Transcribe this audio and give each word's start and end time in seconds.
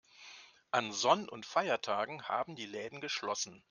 An 0.71 0.91
Sonn- 0.93 1.29
und 1.29 1.45
Feiertagen 1.45 2.27
haben 2.27 2.55
die 2.55 2.65
Läden 2.65 3.01
geschlossen. 3.01 3.59